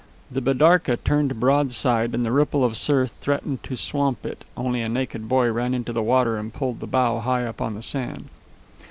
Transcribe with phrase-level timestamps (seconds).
[0.31, 4.89] The bidarka turned broadside and the ripple of surf threatened to swamp it, only a
[4.89, 8.29] naked boy ran into the water and pulled the bow high up on the sand.